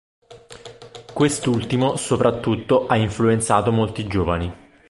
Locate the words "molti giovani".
3.71-4.51